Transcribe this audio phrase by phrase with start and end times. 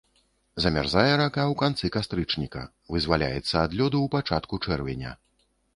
[0.63, 2.61] Замярзае рака ў канцы кастрычніка,
[2.97, 5.11] вызваляецца ад лёду ў пачатку чэрвеня.